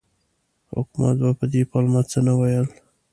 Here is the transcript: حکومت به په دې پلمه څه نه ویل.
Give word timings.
حکومت 0.73 1.15
به 1.23 1.29
په 1.39 1.45
دې 1.51 1.61
پلمه 1.71 2.01
څه 2.09 2.19
نه 2.27 2.33
ویل. 2.39 2.67